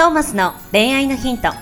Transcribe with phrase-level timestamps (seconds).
[0.00, 1.52] トーマスの恋愛のヒント。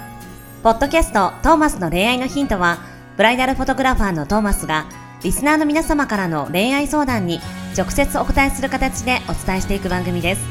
[0.63, 2.79] ポッドキャストトーマスの恋愛のヒントは、
[3.17, 4.87] ブライダルフォトグラファーのトーマスが、
[5.25, 7.41] リスナーの皆様からの恋愛相談に
[7.77, 10.43] 直接お答えする形でお伝えしていく番組です。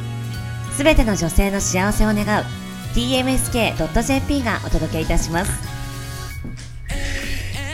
[0.75, 2.43] すべての女性の幸せを願う
[2.93, 5.66] tmsk.jp がお届けいたします。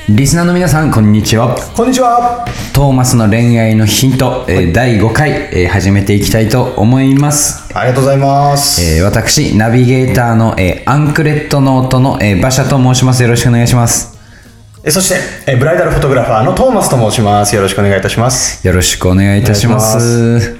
[0.10, 1.56] リスナーの皆さん、こんにちは。
[1.76, 2.46] こんにちは。
[2.74, 7.74] トーマスの恋愛のヒント、えー第5回、えー始めていきたいと思います。
[7.74, 8.82] ありがとうございます。
[8.82, 13.24] えー私、ナビゲーターの、えーアンクレットノートの、えー馬車と申します。
[13.24, 14.18] よろしくお願いします。
[14.84, 15.16] えそして
[15.48, 17.56] えブライダルフォトグラファーのトーマスと申します。
[17.56, 18.68] よろしくお願いいたします。
[18.68, 20.58] よろしくお願いいたします。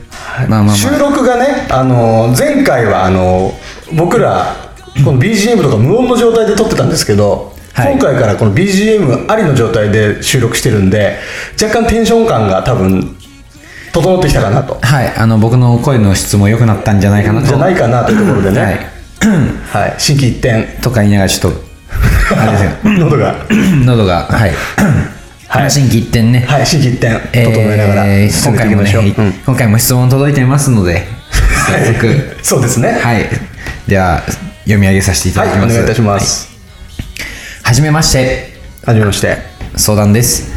[0.48, 1.00] まあまあ収まあ。
[1.00, 3.54] 録がね、あの前回はあの
[3.92, 4.56] 僕ら
[5.04, 11.18] この BGM とか無音の状態で撮ってたんですけど、はい今回からこの BGM ありの状態で収録してるんで、
[11.62, 13.16] 若干テンション感が多分
[13.94, 14.80] 整ってきたかなと。
[14.82, 17.48] はい、あの、僕の声の質も良くなったんじゃないかなと。
[17.48, 18.62] じゃないかなというところでね。
[18.62, 18.80] はい。
[19.90, 20.00] はい。
[20.00, 20.82] 心機一転。
[20.82, 21.60] とか言いながらちょっと、
[22.40, 22.72] あれですよ。
[23.00, 23.36] 喉が。
[23.86, 24.52] 喉が、はい。
[25.48, 26.46] はい 心機一転ね。
[26.48, 26.66] はい。
[26.66, 27.20] 心機一転。
[27.34, 29.04] えー整えながら進めていきましょう。
[29.04, 31.08] 今回もね、うん今回も質問届いてますので、
[31.68, 33.00] 早速、そうですね。
[33.02, 33.28] はい。
[33.88, 34.22] では、
[34.64, 35.50] 読み上げさせていたはい。
[35.50, 35.72] だきます。
[35.72, 36.48] お願いいたします。
[36.48, 36.53] は
[37.74, 39.38] じめまして、はじめまして。
[39.76, 40.52] 相談です、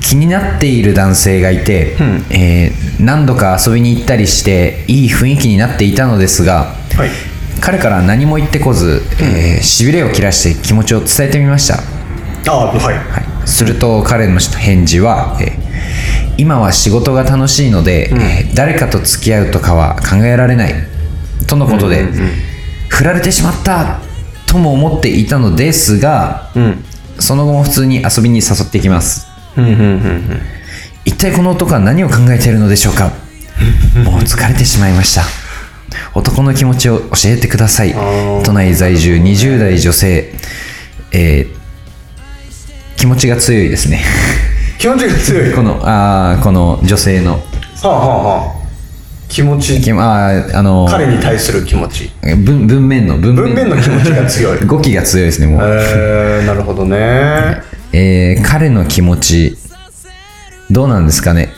[0.00, 1.96] 気になっている男性がいて、
[2.30, 7.10] えー何度か遊びに行ったりして、いい雰囲気になっていたのですが、はい。
[7.60, 11.76] 彼から何も言ってこず、えーしびれを切らして気持ちを伝えてみました。
[12.50, 12.94] ああ、はい。
[12.94, 15.66] はい、すると彼の返事は、えー
[16.38, 20.74] 今は仕事が楽しいので、えー誰かと付き合うとかは考えられない。
[21.46, 22.04] とのことで、
[22.88, 24.00] 振られてしまった
[24.56, 26.84] とも思っていたのですが、うん。
[27.18, 29.26] その後も普通に遊びに誘っていきます。
[29.56, 30.40] うんうんうん
[31.04, 33.12] 一体この男は何を考えているのでしょうか？
[34.04, 35.22] もう疲れてしまいました。
[36.14, 37.94] 男の気持ちを教えてください。
[37.94, 38.42] ー。
[38.42, 40.32] 都内在住20代女性。
[41.12, 41.56] えー
[42.96, 44.02] 気持ちが強いですね。
[44.78, 45.52] 気持ちが強い。
[45.54, 47.32] このあーこの女性の。
[47.34, 47.38] は
[47.84, 48.65] あはあはあ。
[49.28, 52.10] 気持ち、きあーあの彼に対する気持ち？
[52.44, 54.60] 文文面の文文面の気持ちが強い。
[54.66, 57.62] 語気が強いですねもう、えー、なるほどね。
[57.92, 59.56] えー彼の気持ち
[60.70, 61.50] どうなんですかね？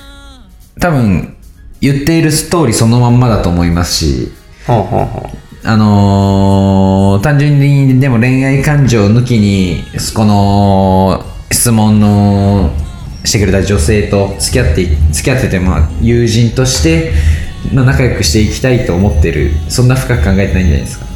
[0.81, 1.35] 多分
[1.81, 4.33] 言っているストーリーそのまんまだと思いますし
[4.67, 5.31] はあはあは
[5.65, 9.83] あのー単純にでも恋愛感情抜きに
[10.15, 12.71] この質問の
[13.25, 21.07] してくれた女性と付き合って付き合ってて、まあ、友人として、まあ、仲良くしていきたいと思ってるそんな深く考えてないんじゃないですか？
[21.07, 21.09] あ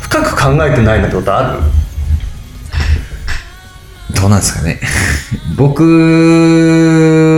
[0.00, 1.60] 深く考えてないなんてことある？
[4.20, 4.80] どうなんですかね？
[5.56, 5.82] 僕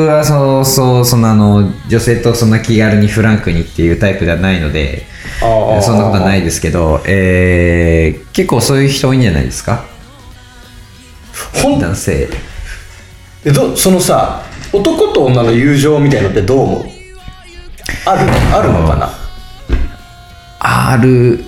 [0.08, 5.06] はそうそうそんなあの女性とそんな気軽にフランクにっていうタイプではないので
[5.40, 9.84] そんなことはないですけど、えー結構そういう人多いんじゃないですか？
[11.62, 11.78] ほん。
[11.78, 12.28] 男性。
[13.44, 16.84] えどそのさ、男と女の友情みたいのってどう思う？
[18.04, 18.20] ある
[18.54, 19.10] あるのかな？
[20.58, 21.44] ある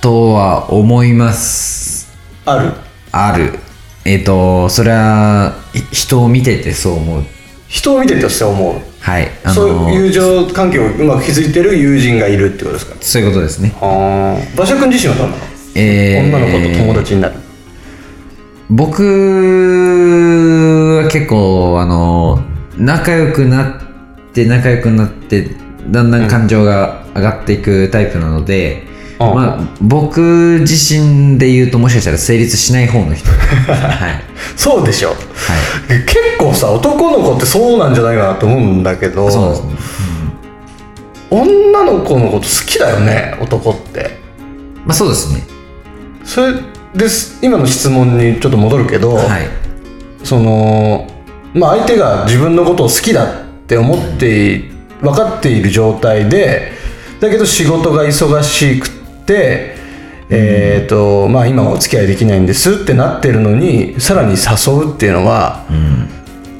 [0.00, 2.10] とは思います。
[2.44, 2.72] ある？
[3.12, 3.58] ある。
[4.04, 7.24] えっ、とそれはい人を見ててそう思う。
[7.68, 8.80] 人を見ててそう思う？
[9.00, 9.28] はい。
[9.44, 12.96] あのそういう友情関係をうまく築いてる友人がいるってことですか？
[13.00, 13.74] そういうことですね。
[13.80, 15.42] ああ馬車君自身はどうなの、
[15.74, 16.28] えー。
[16.28, 17.34] 女の子と友達になる。
[18.70, 19.02] 僕
[21.02, 22.42] は結構あの
[22.76, 23.87] 仲良くなって
[24.34, 25.56] 仲良くなって
[25.90, 28.84] だんだん感情が上がっていくタイプなので、
[29.18, 29.34] うん。
[29.34, 33.28] まあ、僕自身で言うともしかしたら成立しない方の人。
[33.72, 34.22] はい、
[34.56, 35.10] そうでしょ。
[35.10, 35.14] は
[35.88, 39.66] 結構さ男の子ってそうなんじゃないかなと思うんだけどい、そうですね。
[41.30, 44.18] 女の子のこと好きだよね男って。
[44.84, 45.46] まあそうですね。
[46.24, 46.54] それ
[46.94, 49.48] です今の質問にちょっと戻るけど、はい。
[50.22, 51.06] その
[51.54, 54.70] まあ相手が自分のことを好きだって思って
[55.02, 56.72] 分かっている状態で
[57.20, 58.90] だけど仕事が忙しくっ
[59.26, 59.76] て、
[60.30, 65.66] えっ、とまあ今はお付き合いできないんですってなってるのにさらに誘うっていうのは、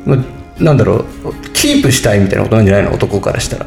[0.05, 1.05] まあなんだろう
[1.53, 2.93] キープしたいみたいなことなんじゃないの？
[2.93, 3.67] 男からしたら。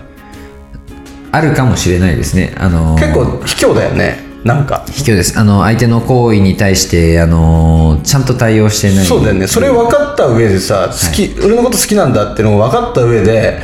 [1.31, 2.53] あるかもしれないですね。
[2.57, 4.83] あの結構卑怯だよねなんか。
[4.87, 5.37] 卑怯です。
[5.39, 9.05] あの相手の行為に対してあのちゃんと対応してない。
[9.05, 9.47] そうだよね。
[9.47, 13.59] それ分かった上でさ好き、俺のこと好きなんだってのを分かった上で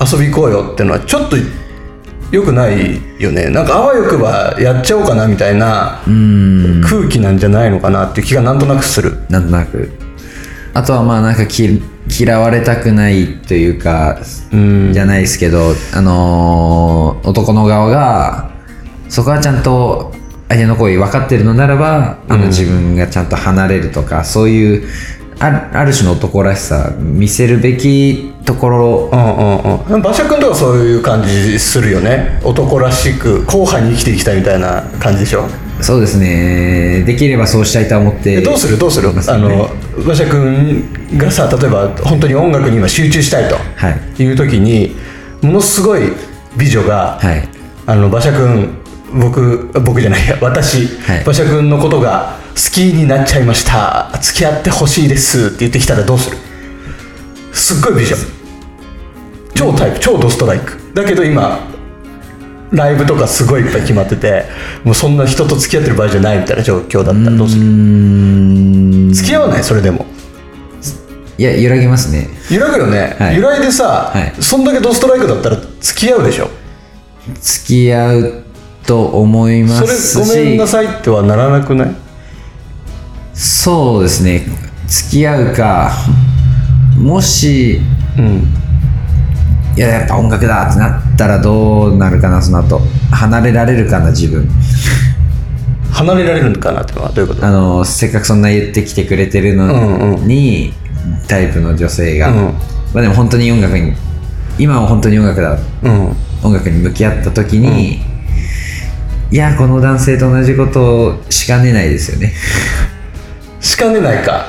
[0.00, 1.36] 遊び行こうよってのはちょっと
[2.30, 3.50] 良くないよね。
[3.50, 6.00] なんかあわよくばやっちゃおうかなみたいな
[6.88, 9.18] 空気なんじゃないのかなっていう気がなんとなくする。
[9.28, 9.90] なんとなく。
[10.74, 11.82] あとはまあなんかき
[12.20, 14.18] 嫌われたくないというか
[14.52, 14.92] うん。
[14.94, 18.47] じゃないですけどあのー男の側が
[19.08, 20.12] そこはちゃんと
[20.48, 24.88] 相手の行為分かってるのならばあの自分がちゃんと離れるとか、そういう
[25.40, 29.10] あるある種の男らしさ見せるべきところ。
[29.12, 30.00] うんうんうん。
[30.00, 32.40] 馬車君とかそういう感じするよね。
[32.42, 35.48] 男らしく硬派に生きていきたいみたいな感じでしょ
[35.80, 37.04] そうですね。
[37.04, 38.78] できればそうしたいと思ってえどうする？
[38.78, 39.22] どうする、ね。
[39.28, 40.82] あの馬車君
[41.16, 44.22] がさ例えば本当に音楽に今集中したいとはい。
[44.22, 44.96] いう時に
[45.40, 46.00] ものすごい
[46.56, 47.48] 美女が、はい。
[47.86, 48.77] あの馬車君
[49.12, 51.22] 僕僕じゃないや私、はい。
[51.22, 54.10] 馬車君のことが好きになっちゃいました。
[54.20, 55.46] 付き合ってほしいです。
[55.46, 56.36] って言ってきたらどうする？
[57.52, 58.16] すっごい美女
[59.54, 60.78] 超タイプ超ドストライク。
[60.94, 61.60] だけど今
[62.70, 64.44] ライブとかすごいいっぱい決まってて
[64.84, 69.14] もうそんな人と付き合ってる場合じゃないみたいな状況だったらどうする？
[69.14, 69.64] 付き合わない？
[69.64, 70.06] それでも。
[71.38, 72.28] いや揺らぎますね。
[72.50, 73.36] 揺らぐよね、はい。
[73.36, 74.42] 揺らいでさ、はい。
[74.42, 76.50] そんだけドストライクだったら付き合うでしょ？
[77.40, 78.44] 付き合う
[78.88, 80.24] と思いますし。
[80.26, 81.94] それごめんなさいってはならなくない？
[83.34, 84.46] そうですね。
[84.88, 85.92] 付き合うか
[86.96, 87.80] もし
[88.18, 88.48] うん。
[89.76, 92.80] いややっぱ音楽だってなったらどうなるかなその後。
[93.12, 94.48] 離れられるかな自分。
[95.92, 97.46] 離れられるのかなってのはどういうこと？
[97.46, 100.72] あのせっかくそんな言ってきてくれてるのに、
[101.28, 102.34] タイプの女性が、うん。
[102.94, 103.92] まあ、でも本当に音楽に
[104.58, 105.58] 今は本当に音楽だ。
[105.82, 106.16] うん。
[106.42, 108.00] 音楽に向き合った時に、
[109.30, 112.32] いやこの男性と同じことをしかねないですよね。
[113.60, 114.46] しかねないか。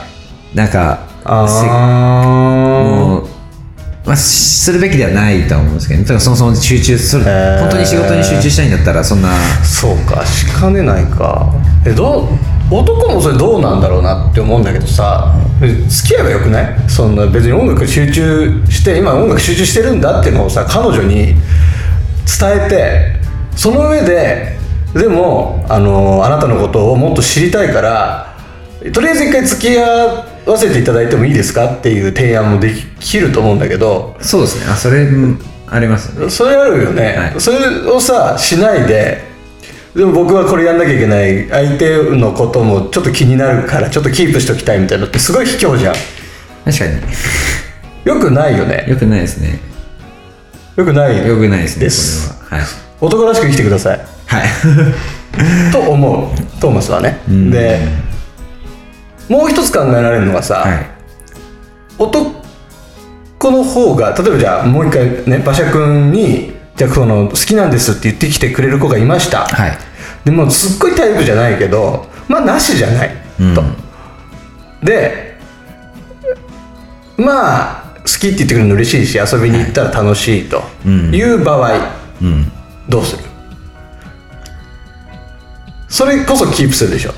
[0.56, 3.28] なんかあせあもう、
[4.06, 7.60] まあ、するべきではないとは思うんですけど、ね、だからそもそも集中する、へー。
[7.60, 9.30] 本当に仕事に集中したいんだったらそんな。
[9.66, 11.54] そうかしかねないか。
[11.86, 12.30] えど
[12.72, 16.90] う男もそれどうなんだろうなって思うんだけどさ付き合えばよくない？
[16.90, 21.36] そんな別に音楽集中して今音楽集中してるんだっていうのをさ彼女に伝
[22.68, 23.16] えて
[23.58, 24.58] その上で
[24.94, 28.36] でもあのあなたのことをもっと知りたいから
[28.94, 34.66] とりあえず一回付き合わせていただいてもいいですかっていう提案もできると思うんだけどそうですね。
[34.72, 36.30] あそれうんありますね。
[36.30, 37.40] それあるよね、はい。
[37.42, 37.58] それ
[37.92, 39.24] をさしないで
[39.96, 41.48] でも僕はこれやんなきゃいけない。
[41.50, 45.96] 相手のこともちょっと気になるからちょっとキープしときたいみたいなのってすごい卑怯じゃん。
[46.66, 46.94] 確かに。
[48.06, 48.86] よくないよね。
[48.88, 49.60] よくないですね。
[50.76, 52.68] よくないよくないですねこれは。
[53.02, 54.42] 男らしく生きてくださいはい。
[54.42, 54.48] は
[55.70, 56.60] いと思う。
[56.60, 57.20] トーマスはね。
[57.30, 57.50] ん。
[57.52, 57.80] で
[59.28, 60.86] もう一つ考えられるのがさ、はい。
[61.98, 69.78] 男の方が例えばじゃあもう一回ね馬車君にじゃあこの好きなんですって言ってきてくれる子がいました、はい。
[70.26, 73.56] でもすっごいタイプじゃないけどまあなしじゃない、うん。
[73.56, 73.64] と。
[74.84, 75.38] で
[77.18, 81.14] まあ好きって言ってくれるの嬉しいし遊びに行ったら楽しいとうん。
[81.14, 81.72] いう場合、
[82.22, 82.52] うん。
[82.88, 83.24] どうする？
[85.90, 87.14] それこそキープするでしょ。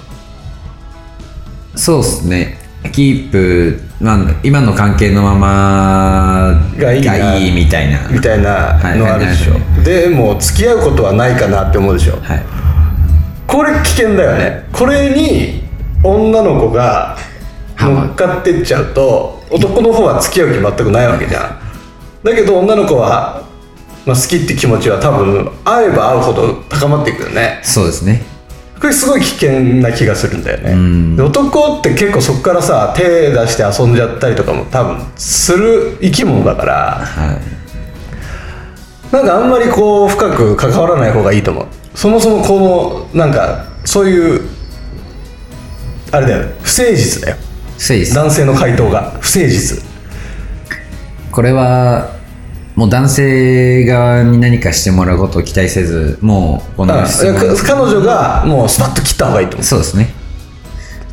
[1.76, 2.58] そうですね。
[2.92, 8.08] キープ、まあ、今の関係のままがいいないいみたいな。
[8.10, 12.18] みたいなのあるでしょ、はいでもう付き合うことはないかなって思うでしょ。
[12.22, 12.46] はい。
[13.48, 14.68] これ危険だよね。
[14.72, 15.64] これに
[16.04, 17.18] 女の子が
[17.78, 21.60] 乗っかってっちゃうと男の方は付き合う気全くないわけじゃん。
[22.24, 23.44] だけど女の子は、
[24.06, 27.60] まあ、好きって気持ちは多分会えば会うほど高まっていくよね。
[27.64, 28.31] そうですね
[28.82, 37.62] これすごい危険な気がするんだよね、男って結構そこからさ手出して遊んじゃったりとかも多分する生き物だからはい。
[39.14, 41.68] なんかあんまりこう深く関わらない方がいいと思う。
[41.94, 44.42] そもそもこのなんかそういう
[46.12, 47.38] あれだよ不誠実だよ。
[47.78, 49.12] そうです男性の回答が。
[49.20, 49.84] 不誠実。
[51.32, 52.16] これは
[52.76, 60.14] もう男性側に何かしてもらうことを期待せずもうこの彼女がもうスパッと切った方がいいと思うそうですね。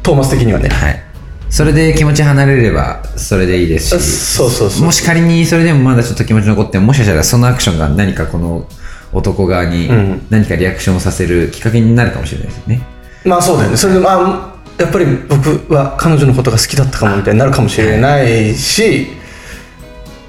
[0.02, 0.68] トーマス的にはね。
[0.68, 1.02] はい。
[1.50, 4.36] それで気持ち離れればそれでいいですし。
[4.36, 4.84] そうそうそう。
[4.84, 8.66] もし仮にそれでもまだちょっと気持ち残ってももしかしたらそのアクションが何かこの
[9.12, 10.26] 男側にうん。
[10.30, 12.82] 何かリアクションをさせるきっかけになるかもしれないですよね、
[13.24, 13.76] まあそうだよね。
[13.76, 19.08] それでもあやっぱり僕は彼女のことが好きだったかもみたいになるかもしれないし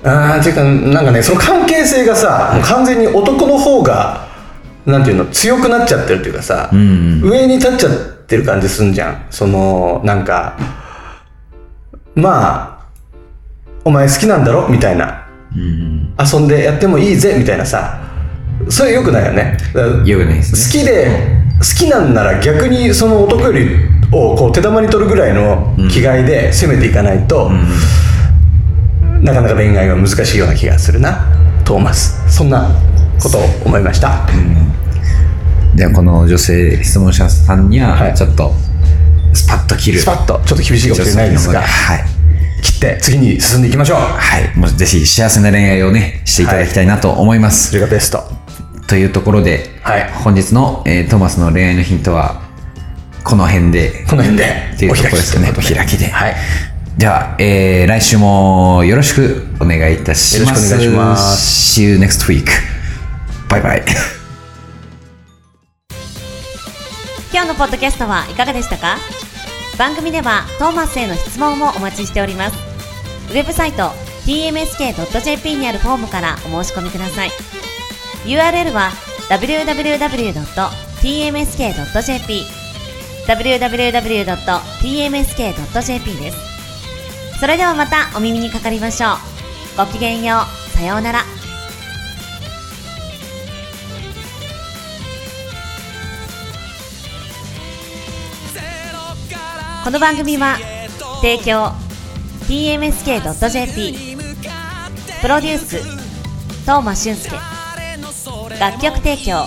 [0.03, 4.27] あーっていうかなんかねその関係性がさもう完全に男の方が
[4.85, 7.91] なんていうの強くなっちゃってるっていうかさ、ん上に立っちゃっ
[8.25, 9.27] てる感じすんじゃん。
[9.29, 10.57] そのなんか
[12.15, 12.85] まあ
[13.83, 14.67] お前好きなんだろ？
[14.69, 15.27] みたいな。
[15.55, 17.35] うん遊んでやってもいいぜ？
[17.37, 17.99] みたいなさ。
[18.69, 19.57] それよくないよね。
[19.73, 20.81] だからよくないですね。
[20.81, 21.07] 好きで
[21.59, 23.75] 好きなんなら逆にその男より
[24.11, 27.51] をこう手玉に取るぐらいの気概で攻めていかないと、
[29.21, 31.27] なかなか恋愛は難しいような気がするな。
[31.65, 32.15] トーマス。
[32.33, 32.69] そんな
[33.21, 34.27] ことを思いました、
[35.75, 38.13] ではこの女性質問者さんにははい。
[38.15, 38.53] ちょっと
[39.33, 39.99] スパッと切る。
[39.99, 40.41] スパッと。
[40.45, 41.61] ちょっと厳しいかもしれないですが。
[41.61, 42.05] はい。
[42.61, 43.97] 切って次に進んでいきましょう。
[43.99, 44.57] はい。
[44.57, 48.23] もうぜひ幸せな恋愛をねしていただきたいなと思います、それがベスト。
[48.87, 50.09] というところで、はい。
[50.23, 52.41] 本日の、えートーマスの恋愛のヒントは
[53.23, 54.05] この辺で。
[54.09, 54.45] この辺で。
[54.75, 55.53] っていうところですかね。
[55.55, 56.07] おお開きで。
[56.07, 56.35] はい
[56.97, 60.71] では、えー来週もよろしくお願いいたします。
[60.73, 62.47] よろしくお願いします See you next week.
[63.49, 63.83] バイバイ。
[67.31, 68.97] 今日のポッドキャストはいかがでしたか？
[69.77, 72.57] 番組ではトーマスへの質問もお待ちしております
[73.31, 73.91] ウェブサイト
[74.25, 77.29] tmsk.jp にあるフォームからお申し込みください
[78.25, 78.91] URL は
[79.29, 80.03] www.tmsk.jp
[83.25, 84.25] www.tmsk.jp
[86.17, 86.48] です
[87.39, 89.17] それではまたお耳にかかりましょう。
[89.77, 90.41] ごきげんよ
[90.73, 90.77] う。
[90.77, 91.23] さようなら。
[99.85, 100.57] この番組は
[101.21, 101.71] 提供
[102.47, 104.17] tmsk.jp
[105.21, 105.77] プロデュース
[106.61, 107.35] 東間俊介
[108.59, 109.45] 楽曲提供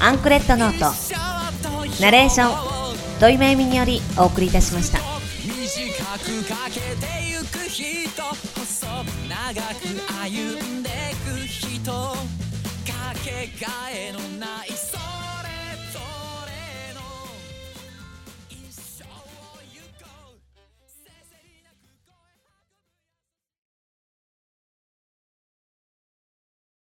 [0.00, 5.09] アンクレットノートナレーション土井めいみによりお送りいたしました。
[5.70, 8.22] 短くかけてゆく人。
[8.58, 8.86] 細
[9.28, 9.86] 長く
[10.20, 10.90] 歩んで
[11.24, 11.92] く人。
[11.92, 12.16] か
[13.24, 14.68] けがえのない